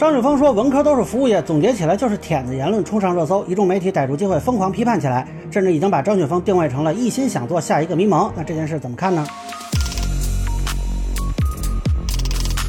[0.00, 8.30] 张雪峰说文科都是服务业，总结起来就是舔的言论冲上热搜，一众媒体逮住机会疯狂批判起来，甚至已经把张雪峰定位成了一心想做下一个迷茫。
[8.34, 9.26] 那这件事怎么看呢？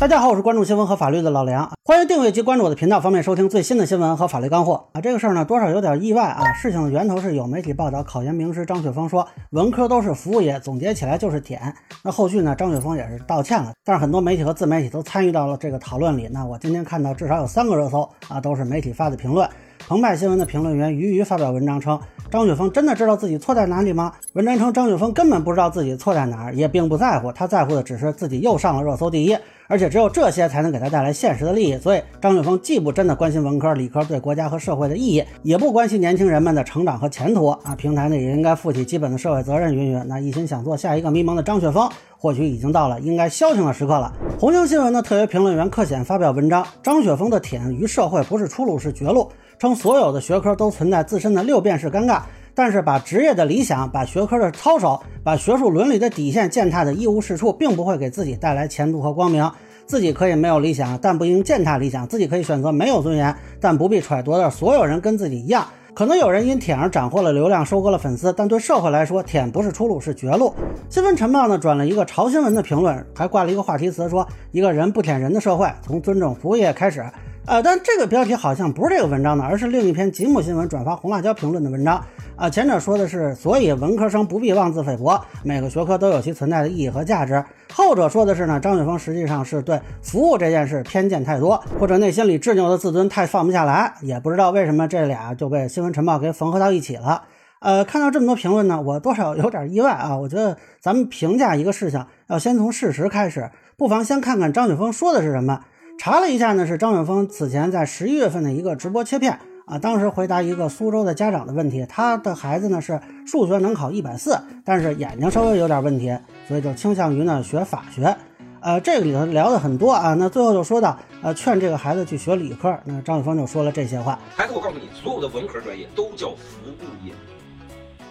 [0.01, 4.99] 大家好，我是关注新闻和法律的老梁，欢迎订阅及关注我的频道，方便收听最新的新闻和法律干货啊。
[4.99, 6.53] 这个事儿呢，多少有点意外啊。
[6.53, 11.61] 事情的源头是有媒体报道，考研名师张雪峰说文科都是服务业，总结起来就是舔。
[12.03, 16.27] 那后续呢，张雪峰也是道歉了，但是很多媒体和自媒体都参与到了这个讨论里。
[16.31, 19.47] 那我今天看到至少有三个热搜啊，都是媒体发的评论。
[19.87, 21.99] 澎湃新闻的评论员鱼鱼发表文章称，
[22.31, 24.13] 张雪峰真的知道自己错在哪里吗？
[24.33, 29.37] 文章称张雪峰根本不知道自己错在哪儿，也并不在乎，他在乎的只是自己又上了热搜第一。
[29.71, 37.73] 而且只有这些才能给他带来现实的利益，所以张雪峰既不真的关心文科、理科对国家和社会的意义，也不关心年轻人们的成长和前途啊！
[37.77, 39.73] 平台呢也应该负起基本的社会责任。
[39.73, 44.11] 云云，那一心想做下一个迷茫的张雪峰，或许已经到了应该消停的时刻了。
[44.37, 52.23] 红星新闻的特约评论员克显发表文章，张雪峰的舔于社会不是出路是绝路，称所有的学科都存在自身的六便士尴尬。
[52.53, 59.49] 但是把职业的理想、把学科的操守、把学术伦理的底线践踏的一无是处，并不会给自己带来前途和光明。
[59.85, 65.65] 自己可以没有理想，但不应践踏理想；自己可以选择没有尊严，但不必揣度的所有人跟自己一样。
[65.93, 70.53] 可能有人因舔而斩获了流量，收割了粉丝，但对社会来说，舔不是出路，是绝路。
[70.89, 77.03] 新闻晨报呢转了一个潮新闻的评论，还挂了一个话题词，说一个人不舔人的社会，从尊重服务业开始。
[77.47, 82.01] 呃，但这个标题好像不是这个文章的，而是另一篇吉姆新闻转发红辣椒评论的文章。
[82.35, 87.43] 啊，前者说的是，所以文科生不必妄自菲薄，每个学科都有其存在的意义和价值。
[87.73, 93.95] 后者说的是呢，张雪峰实际上是对服务这件事偏见太多，或者内心里执拗的自尊太放不下来。
[94.01, 97.23] 也不知道为什么这俩就被新闻晨报给缝合到一起了。
[97.59, 100.15] 呃，看到这么多评论呢，我多少有点意外啊。
[100.17, 105.61] 我觉得咱们评价一个事情，要先从事实开始，不妨先看看张雪峰说的是什么。
[106.03, 114.35] 查了一下呢，是张雪峰此前在十一月份的一个直播切片啊，当时回答一个苏州的家长的问题，他的孩子呢是数学能考一百四，
[114.65, 116.17] 但是眼睛稍微有点问题，
[116.47, 118.17] 所以就倾向于呢学法学。
[118.61, 124.17] 呃，这个里头聊的很多啊，那最后就说到呃劝这个孩子去学理科，那张雪峰就说了这些话。
[124.35, 127.13] 孩子，我告诉你，所有的文科专业都叫服务业，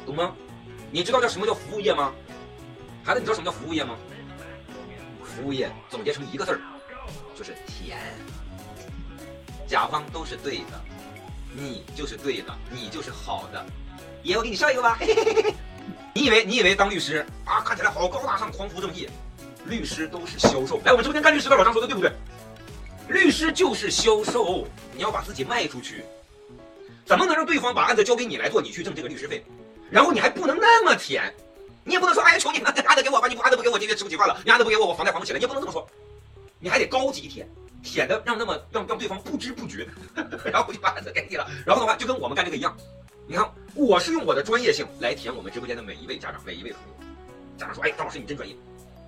[0.07, 0.31] 懂吗？
[0.93, 2.13] 你知道叫什么叫服务业吗？
[3.03, 3.97] 孩子，你知道什么叫服务业吗？
[5.25, 6.61] 服务业总结成一个字儿。
[7.41, 7.97] 就是甜，
[9.67, 10.79] 甲方都是对的，
[11.57, 13.65] 你就是对的，你就是好的。
[14.23, 14.99] 爷，我给你笑一个吧。
[16.13, 19.09] 你以为你以为当律师啊，看起来好高大上，匡扶正义？
[19.65, 20.83] 律师都是销售。
[20.85, 22.13] 来，我们直播间干律师的老张说的对不对？
[23.09, 26.05] 律师就是销售，你要把自己卖出去，
[27.07, 29.43] 怎么能让对方把案子交给你来做，你去挣这个律师费？
[29.91, 31.35] 然后你还不能那么舔，
[31.85, 35.89] 你也不能说哎呀，求你了，案子给我吧，你不案子不给我，今天吃不起饭了，你案子不给我，我房贷还不起了，你也不能这么说。
[36.61, 37.49] 你还得高级舔，
[37.83, 39.89] 舔的让那么让让对方不知不觉，
[40.45, 41.51] 然后我就把案子给你了。
[41.67, 42.77] 然后的话就跟我们干这个一样，
[43.27, 47.07] 你看我是用我的专业性来舔我们直播间的每一位家长，每一位朋友。
[47.57, 48.57] 家长说：“哎，张老师你真专业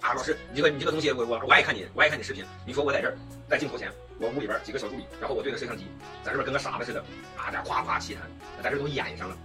[0.01, 0.12] 啊！
[0.15, 2.45] 老师你这个你这个东西我我我爱看你，我爱看你视频。
[2.67, 3.17] 你说我在这儿
[3.49, 5.85] 在镜头前，我屋里边几个小助理，然后我对着摄像机，
[6.23, 7.01] 在这边跟个傻子似的
[7.37, 8.23] 啊，在夸夸其谈，
[8.62, 9.37] 在这都演上了。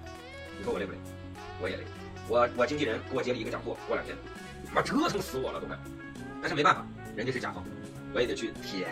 [0.58, 0.98] 你说我累不累？
[1.62, 1.84] 我也累。
[2.28, 4.16] 我我经纪人给我接了一个讲座，过两天，
[4.74, 5.78] 妈折腾死我了都快。
[6.42, 6.86] 但是没办法，
[7.16, 7.64] 人家是甲方。”
[8.18, 8.88] 为的去舔。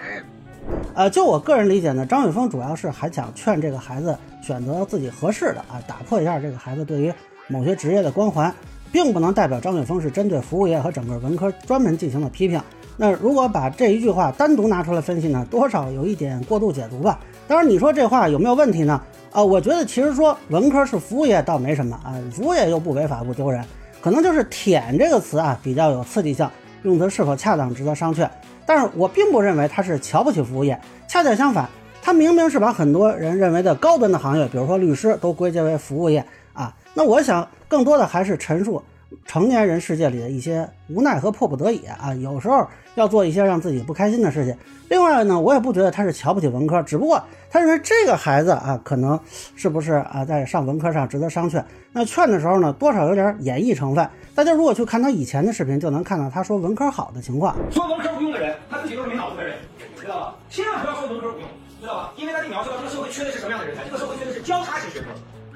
[0.93, 7.11] 呃，就我个人理解呢，张雪峰主要是还想劝这个孩子选择自己合适的啊，打破一下这个孩子对于
[7.47, 8.53] 某些职业的光环，
[8.91, 12.61] 并不能代表张雪峰是针对服务业和整个文科专门进行了批评。
[12.97, 17.19] 那如果把这一句话单独拿出来分析呢，多少有一点过度解读吧。
[17.47, 19.01] 当然，你说这话有没有问题呢？
[19.31, 23.63] 啊，我觉得其实说文科是服务业倒没什么啊，服务业又不违法不丢人，
[24.01, 26.49] 可能就是“舔”这个词啊比较有刺激性，
[26.83, 28.27] 用词是否恰当值得商榷。
[28.65, 31.69] 但是我并不认为他是瞧不起服务业，恰恰相反，
[32.01, 36.73] 他明明是把很多人认为的高端的行业，比如说律师，都归结为服务业啊。
[36.93, 38.81] 那我想更多的还是陈述
[39.25, 44.57] 成年人世界里的一些无奈和迫不得已啊，有时候要做一些让自己不开心的事情。
[44.89, 49.19] 另外呢，我也不觉得他是瞧不起文科，只不过他认为这个孩子啊，可能
[49.55, 51.63] 是不是啊，在上文科上值得商榷。
[51.91, 54.07] 那劝的时候呢，多少有点演绎成分。
[54.35, 57.55] 大家如果去看他以前的视频，就能看到他说文科好的情况。
[57.71, 59.55] 说文科不用的人，他自己都是没脑子的人，
[59.99, 60.35] 知道吧？
[60.49, 61.47] 千万不要说文科不用，
[61.81, 62.13] 知道吧？
[62.17, 63.83] 因为他给描述到这个社会缺的是什么样的人才？
[63.85, 65.07] 这个社会缺的是交叉型学科。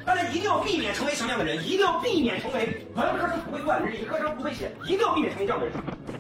[0.10, 1.64] 大家一定要避免成为什么样的人？
[1.64, 5.76] 一定要避免成为文科生不会算，理科生不会写，一定要避免成为这样的人。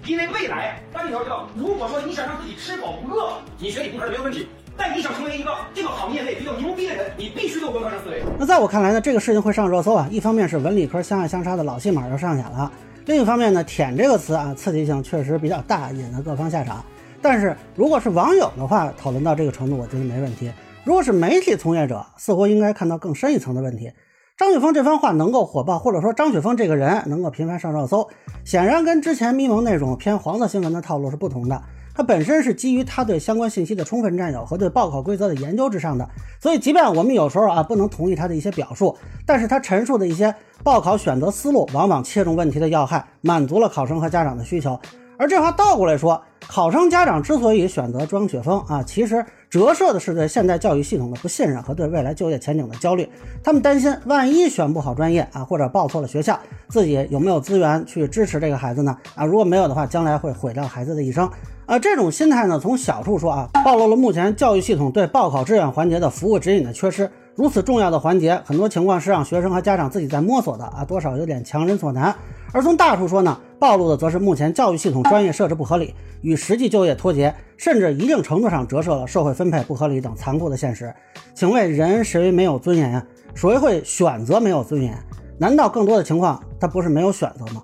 [0.06, 4.48] 因为未来，大家你要知道，如果说你想让自己吃饱不饿，你学理工科没有问题。
[4.78, 8.22] 但你想成为一个这个行业内比较牛逼的人，你必须有文科生思维。
[8.38, 10.08] 那在我看来呢，这个事情会上热搜啊。
[10.12, 12.72] 一方面是文理科相爱相杀的老戏码要上演了，
[13.08, 16.86] 另一方面呢，舔这个词啊，刺激性确实比较大，引得各方下场。
[17.24, 20.52] 但是如果是网友的话，讨论到这个程度，我觉得没问题。
[20.90, 23.92] 如果是媒体从业者，似乎应该看到更深一层的问题。
[24.36, 28.10] 张雪峰这番话能够火爆，或者说张雪峰这个人能够频繁上热搜，
[28.44, 31.62] 显然跟之前咪蒙那种偏黄色新闻的套路是不同的。
[31.94, 36.10] 它本身是基于他对相关信息的充分占有和对报考规则的研究之上的，
[36.42, 38.98] 所以即便我们有时候啊不能同意他的一些表述，
[39.28, 40.34] 但是他陈述的一些
[40.64, 44.80] 报考选择思路，往往切中问题的要害，满足了考生和家长的需求。
[45.20, 53.06] 而这话倒过来说，考生家长之所以选择张雪峰啊，其实折射的是对现代教育系统的不信任和对未来就业前景的焦虑。
[53.44, 56.40] 他们担心，万一选不好专业啊，或者报错了学校，
[56.70, 58.98] 自己有没有资源去支持这个孩子呢？
[59.14, 61.30] 啊，如果没有的话，将来会毁掉孩子的一生。
[61.66, 67.12] 啊，这种心态呢，从小处说啊，暴露了目前教育系统对报考志愿环节的服务指引的缺失。
[67.40, 72.14] 如此重要的环节，很多情况是让学生和家长自己在摸索的啊，多少有点强人所难。
[72.52, 80.94] 而从大处说呢，暴露的则是目前教育系统专业设置不合理，与实际就业脱节，甚至一定程度上折射了社会分配不合理等残酷的现实。
[81.34, 83.06] 请问人谁没有尊严呀？
[83.34, 84.94] 谁会选择没有尊严？
[85.38, 87.64] 难道更多的情况他不是没有选择吗？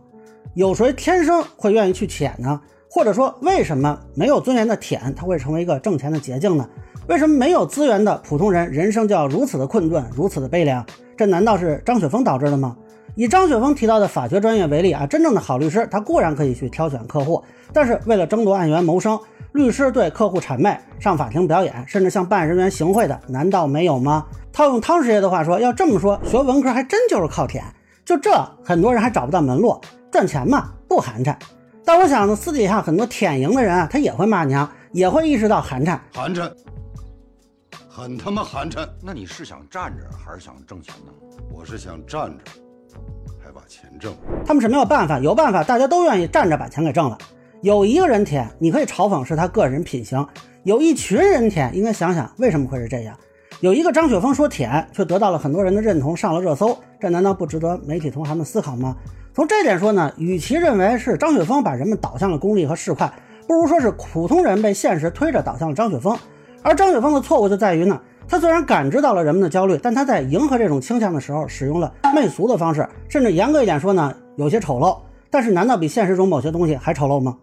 [0.53, 2.61] 有谁天生会愿意去舔呢？
[2.89, 6.65] 或者说，为什么没有尊严的舔他会成为一个挣钱的捷径呢？
[7.07, 10.83] 为什么没有资源的普通人人生就要如此的困顿，如此的悲凉？
[11.15, 12.75] 这难道是张雪峰导致的吗？
[13.13, 19.19] 以张雪峰提到的法学专业为例啊，真正的好律师，他固然可以去挑选客户，但是为了争夺案源谋生，
[19.51, 24.25] 律师对客户谄媚、上法庭表演，甚至向办案人员行贿的，难道没有吗？
[24.51, 27.63] 套用汤师爷的话说，要这么说，学文科还真就是靠舔，
[28.03, 28.31] 就这，
[28.63, 29.79] 很多人还找不到门路，
[30.11, 31.35] 赚钱嘛，不寒碜。
[31.85, 36.51] 但我想呢，私底下很多舔赢的人啊，他也会骂娘，也会意识到寒碜，寒碜，
[37.97, 38.85] 很他妈寒碜。
[39.01, 41.13] 那你是想站着还是想挣钱呢？
[41.49, 42.43] 我是想站着。
[43.41, 44.13] 还把钱挣，
[44.45, 47.17] 他们是没有办法，有办法大家都愿意站着把钱给挣了。
[47.61, 50.27] 有一个人舔，你可以嘲讽是他个人品行；
[50.63, 53.17] 有一群人舔，应该想想为什么会是这样。
[53.61, 58.93] 有一个张雪峰说舔，却得到了很多人的认同，上了热搜，这难道不值得媒体同行们思考吗？
[59.33, 63.09] 从这点说呢，与其认为是张雪峰把人们导向了功利和市侩，
[63.47, 66.17] 不如说是普通人被现实推着导向了张雪峰。
[66.65, 68.01] 而张雪峰的错误就在于呢。
[68.27, 74.97] 他虽然感知到了人们的焦虑，但他在迎合这种倾向的时候，使用了媚俗的方式，甚至严格一点说呢，有些丑陋。
[75.29, 77.37] 但是，难道比现实中某些东西还丑陋吗？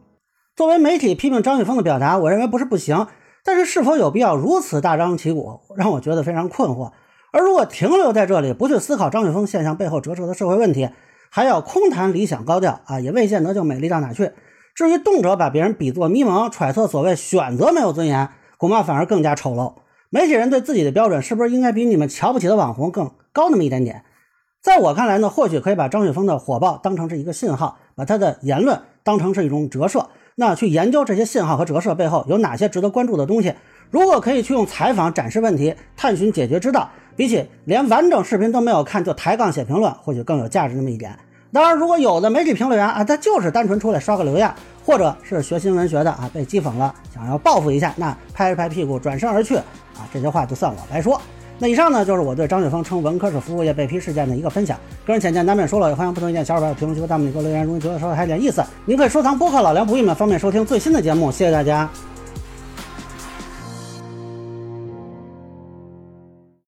[0.56, 3.06] 作为媒体批评张雪峰的表达，我认为不是不行，
[3.44, 6.90] 但是是否有必要如此大张旗鼓，让我觉得非常困惑。
[7.30, 10.90] 而如果停留在这里，不去思考张雪峰现象背后折射的社会问题，
[11.30, 14.32] 还要空谈理想高调啊，也未见得就美丽到哪去。
[14.74, 18.28] 至于动辄把别人比作迷蒙，揣测所谓选择没有尊严，
[18.62, 19.74] 恐怕反而更加丑陋。
[20.08, 24.04] 媒体人对自己的标准是不是应该比你们瞧不起的网红更高那么一点点？
[24.60, 30.10] 在我看来呢，或许可以把张雪峰的火爆当成是一个信号，把他的言论当成是一种折射。
[30.36, 33.52] 那去研究这些信号和折射背后有哪些值得关注的东西？
[33.90, 41.18] 如果可以去用采访展示问题，探寻解决之道，比起连完整视频都没有看就抬杠写评论，或许更有价值那么一点。
[41.52, 44.54] 当然，如果有的媒体评论员啊，他就是单纯出来刷个流量，
[44.86, 49.56] 或者是学新闻学的啊，被讥讽了，想要报复一下，那拍一拍屁股转身而去。
[49.56, 51.20] 啊，这些话就算我白说。
[51.58, 54.78] 那以上呢，就是我对张雪峰称文科是服务业被批事件的一个分享。
[55.04, 58.64] 个人浅见难免说了，也欢迎不同意见小伙伴评论区和弹幕里给我留言，容易觉得稍微还有点意思。
[58.86, 61.30] 您可以收藏播客老梁不郁闷，方便收听最新的节目。
[61.30, 61.88] 谢谢大家。